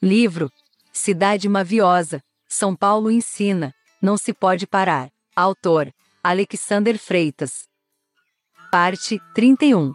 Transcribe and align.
Livro 0.00 0.48
Cidade 0.92 1.48
Maviosa, 1.48 2.22
São 2.48 2.76
Paulo 2.76 3.10
ensina, 3.10 3.74
não 4.00 4.16
se 4.16 4.32
pode 4.32 4.64
parar. 4.64 5.10
Autor 5.34 5.92
Alexander 6.22 6.96
Freitas. 6.96 7.66
Parte 8.70 9.20
31 9.34 9.92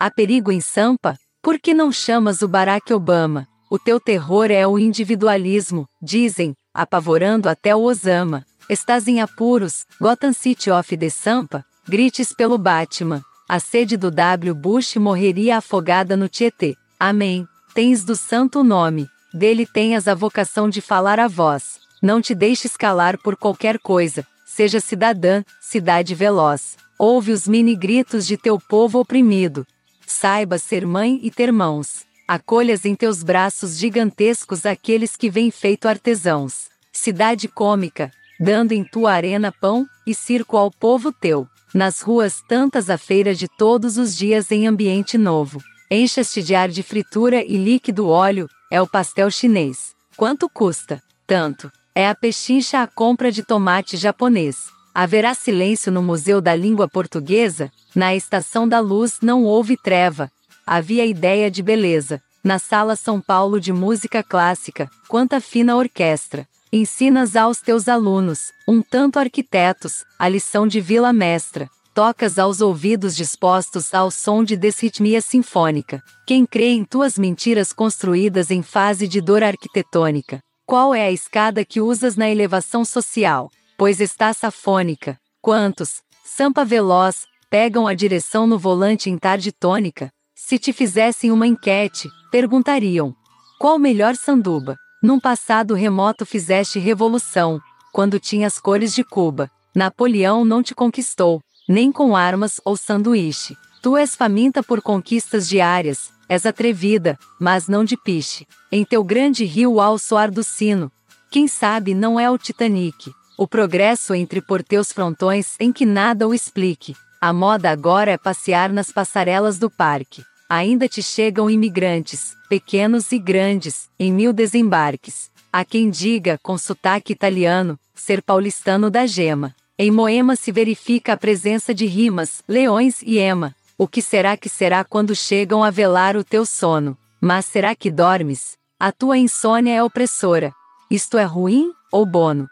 Há 0.00 0.10
perigo 0.10 0.50
em 0.50 0.60
Sampa? 0.60 1.16
Por 1.40 1.60
que 1.60 1.72
não 1.72 1.92
chamas 1.92 2.42
o 2.42 2.48
Barack 2.48 2.92
Obama? 2.92 3.46
O 3.70 3.78
teu 3.78 4.00
terror 4.00 4.50
é 4.50 4.66
o 4.66 4.80
individualismo, 4.80 5.88
dizem, 6.02 6.56
apavorando 6.74 7.48
até 7.48 7.74
o 7.74 7.82
Osama. 7.82 8.44
Estás 8.68 9.06
em 9.06 9.20
apuros, 9.20 9.86
Gotham 10.00 10.32
City 10.32 10.72
of 10.72 10.96
the 10.96 11.08
Sampa? 11.08 11.64
Grites 11.86 12.34
pelo 12.34 12.58
Batman. 12.58 13.22
A 13.48 13.60
sede 13.60 13.96
do 13.96 14.10
W. 14.10 14.56
Bush 14.56 14.96
morreria 14.96 15.58
afogada 15.58 16.16
no 16.16 16.28
Tietê. 16.28 16.74
Amém. 16.98 17.46
Tens 17.74 18.04
do 18.04 18.14
santo 18.14 18.62
nome. 18.62 19.08
Dele 19.32 19.64
tenhas 19.64 20.06
a 20.06 20.14
vocação 20.14 20.68
de 20.68 20.82
falar 20.82 21.18
a 21.18 21.26
voz. 21.26 21.80
Não 22.02 22.20
te 22.20 22.34
deixes 22.34 22.76
calar 22.76 23.16
por 23.16 23.34
qualquer 23.34 23.78
coisa. 23.78 24.26
Seja 24.44 24.78
cidadã, 24.78 25.42
cidade 25.58 26.14
veloz. 26.14 26.76
Ouve 26.98 27.32
os 27.32 27.48
mini 27.48 27.74
gritos 27.74 28.26
de 28.26 28.36
teu 28.36 28.60
povo 28.60 29.00
oprimido. 29.00 29.66
Saiba 30.06 30.58
ser 30.58 30.84
mãe 30.84 31.18
e 31.22 31.30
ter 31.30 31.50
mãos. 31.50 32.04
Acolhas 32.28 32.84
em 32.84 32.94
teus 32.94 33.22
braços 33.22 33.78
gigantescos 33.78 34.66
aqueles 34.66 35.16
que 35.16 35.30
vêm 35.30 35.50
feito 35.50 35.88
artesãos. 35.88 36.68
Cidade 36.92 37.48
cômica, 37.48 38.12
dando 38.38 38.72
em 38.72 38.84
tua 38.84 39.12
arena 39.12 39.50
pão 39.50 39.86
e 40.06 40.14
circo 40.14 40.58
ao 40.58 40.70
povo 40.70 41.10
teu. 41.10 41.48
Nas 41.74 42.02
ruas 42.02 42.42
tantas 42.46 42.90
a 42.90 42.98
feira 42.98 43.34
de 43.34 43.48
todos 43.48 43.96
os 43.96 44.14
dias 44.14 44.50
em 44.50 44.66
ambiente 44.66 45.16
novo. 45.16 45.58
Enchas-te 45.94 46.42
de 46.42 46.54
ar 46.54 46.70
de 46.70 46.82
fritura 46.82 47.44
e 47.44 47.58
líquido 47.58 48.08
óleo, 48.08 48.48
é 48.70 48.80
o 48.80 48.86
pastel 48.86 49.30
chinês. 49.30 49.94
Quanto 50.16 50.48
custa? 50.48 51.02
Tanto. 51.26 51.70
É 51.94 52.08
a 52.08 52.14
pechincha 52.14 52.80
a 52.80 52.86
compra 52.86 53.30
de 53.30 53.42
tomate 53.42 53.98
japonês. 53.98 54.70
Haverá 54.94 55.34
silêncio 55.34 55.92
no 55.92 56.02
Museu 56.02 56.40
da 56.40 56.56
Língua 56.56 56.88
Portuguesa? 56.88 57.70
Na 57.94 58.14
Estação 58.16 58.66
da 58.66 58.80
Luz 58.80 59.18
não 59.20 59.44
houve 59.44 59.76
treva. 59.76 60.30
Havia 60.66 61.04
ideia 61.04 61.50
de 61.50 61.62
beleza. 61.62 62.22
Na 62.42 62.58
Sala 62.58 62.96
São 62.96 63.20
Paulo 63.20 63.60
de 63.60 63.70
Música 63.70 64.22
Clássica, 64.22 64.88
quanta 65.08 65.42
fina 65.42 65.76
orquestra. 65.76 66.48
Ensinas 66.72 67.36
aos 67.36 67.60
teus 67.60 67.86
alunos, 67.86 68.50
um 68.66 68.80
tanto 68.80 69.18
arquitetos, 69.18 70.06
a 70.18 70.26
lição 70.26 70.66
de 70.66 70.80
Vila 70.80 71.12
Mestra 71.12 71.68
tocas 71.94 72.38
aos 72.38 72.60
ouvidos 72.60 73.14
dispostos 73.14 73.92
ao 73.92 74.10
som 74.10 74.42
de 74.42 74.56
desritmia 74.56 75.20
sinfônica. 75.20 76.02
Quem 76.26 76.46
crê 76.46 76.70
em 76.70 76.84
tuas 76.84 77.18
mentiras 77.18 77.72
construídas 77.72 78.50
em 78.50 78.62
fase 78.62 79.06
de 79.06 79.20
dor 79.20 79.42
arquitetônica? 79.42 80.40
Qual 80.66 80.94
é 80.94 81.06
a 81.06 81.12
escada 81.12 81.64
que 81.64 81.80
usas 81.80 82.16
na 82.16 82.30
elevação 82.30 82.84
social? 82.84 83.50
Pois 83.76 84.00
está 84.00 84.32
safônica. 84.32 85.18
Quantos, 85.40 86.02
sampa 86.24 86.64
veloz, 86.64 87.26
pegam 87.50 87.86
a 87.86 87.94
direção 87.94 88.46
no 88.46 88.58
volante 88.58 89.10
em 89.10 89.18
tarde 89.18 89.52
tônica? 89.52 90.10
Se 90.34 90.58
te 90.58 90.72
fizessem 90.72 91.30
uma 91.30 91.46
enquete, 91.46 92.08
perguntariam: 92.30 93.14
qual 93.58 93.78
melhor 93.78 94.16
sanduba? 94.16 94.76
Num 95.02 95.20
passado 95.20 95.74
remoto 95.74 96.24
fizeste 96.24 96.78
revolução, 96.78 97.60
quando 97.92 98.18
tinhas 98.18 98.58
cores 98.58 98.94
de 98.94 99.04
Cuba. 99.04 99.50
Napoleão 99.74 100.44
não 100.44 100.62
te 100.62 100.74
conquistou, 100.74 101.40
nem 101.72 101.90
com 101.90 102.14
armas 102.14 102.60
ou 102.66 102.76
sanduíche. 102.76 103.56
Tu 103.80 103.96
és 103.96 104.14
faminta 104.14 104.62
por 104.62 104.82
conquistas 104.82 105.48
diárias, 105.48 106.12
és 106.28 106.44
atrevida, 106.44 107.18
mas 107.40 107.66
não 107.66 107.82
de 107.82 107.96
piche. 107.96 108.46
Em 108.70 108.84
teu 108.84 109.02
grande 109.02 109.44
rio 109.46 109.80
ao 109.80 109.98
soar 109.98 110.30
do 110.30 110.44
sino. 110.44 110.92
Quem 111.30 111.48
sabe 111.48 111.94
não 111.94 112.20
é 112.20 112.30
o 112.30 112.36
Titanic. 112.36 113.10
O 113.38 113.48
progresso 113.48 114.14
entre 114.14 114.42
por 114.42 114.62
teus 114.62 114.92
frontões 114.92 115.56
em 115.58 115.72
que 115.72 115.86
nada 115.86 116.28
o 116.28 116.34
explique. 116.34 116.94
A 117.18 117.32
moda 117.32 117.70
agora 117.70 118.10
é 118.10 118.18
passear 118.18 118.70
nas 118.70 118.92
passarelas 118.92 119.58
do 119.58 119.70
parque. 119.70 120.22
Ainda 120.50 120.86
te 120.86 121.02
chegam 121.02 121.48
imigrantes, 121.48 122.36
pequenos 122.50 123.10
e 123.12 123.18
grandes, 123.18 123.88
em 123.98 124.12
mil 124.12 124.34
desembarques. 124.34 125.30
Há 125.50 125.64
quem 125.64 125.88
diga, 125.88 126.38
com 126.42 126.58
sotaque 126.58 127.14
italiano, 127.14 127.78
ser 127.94 128.20
paulistano 128.22 128.90
da 128.90 129.06
gema. 129.06 129.54
Em 129.78 129.90
Moema 129.90 130.36
se 130.36 130.52
verifica 130.52 131.14
a 131.14 131.16
presença 131.16 131.74
de 131.74 131.86
rimas, 131.86 132.42
leões 132.46 133.00
e 133.02 133.18
ema. 133.18 133.54
O 133.78 133.88
que 133.88 134.02
será 134.02 134.36
que 134.36 134.48
será 134.48 134.84
quando 134.84 135.16
chegam 135.16 135.64
a 135.64 135.70
velar 135.70 136.14
o 136.14 136.22
teu 136.22 136.44
sono? 136.44 136.96
Mas 137.18 137.46
será 137.46 137.74
que 137.74 137.90
dormes? 137.90 138.58
A 138.78 138.92
tua 138.92 139.16
insônia 139.16 139.74
é 139.74 139.82
opressora. 139.82 140.52
Isto 140.90 141.16
é 141.16 141.24
ruim 141.24 141.72
ou 141.90 142.04
bono? 142.04 142.48